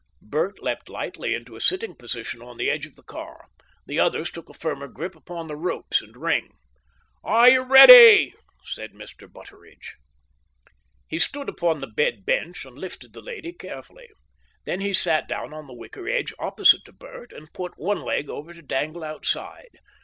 Bert 0.23 0.59
leapt 0.63 0.89
lightly 0.89 1.35
into 1.35 1.55
a 1.55 1.61
sitting 1.61 1.93
position 1.95 2.41
on 2.41 2.57
the 2.57 2.71
edge 2.71 2.87
of 2.87 2.95
the 2.95 3.03
car. 3.03 3.45
The 3.85 3.99
others 3.99 4.31
took 4.31 4.49
a 4.49 4.53
firmer 4.55 4.87
grip 4.87 5.15
upon 5.15 5.45
the 5.45 5.55
ropes 5.55 6.01
and 6.01 6.17
ring. 6.17 6.53
"Are 7.23 7.47
you 7.47 7.61
ready?" 7.61 8.33
said 8.63 8.93
Mr. 8.93 9.31
Butteridge. 9.31 9.97
He 11.07 11.19
stood 11.19 11.47
upon 11.49 11.81
the 11.81 11.85
bed 11.85 12.25
bench 12.25 12.65
and 12.65 12.79
lifted 12.79 13.13
the 13.13 13.21
lady 13.21 13.53
carefully. 13.53 14.07
Then 14.65 14.79
he 14.81 14.91
sat 14.91 15.27
down 15.27 15.53
on 15.53 15.67
the 15.67 15.75
wicker 15.77 16.09
edge 16.09 16.33
opposite 16.39 16.83
to 16.85 16.93
Bert, 16.93 17.31
and 17.31 17.53
put 17.53 17.77
one 17.77 18.01
leg 18.01 18.27
over 18.27 18.55
to 18.55 18.61
dangle 18.63 19.03
outside. 19.03 19.77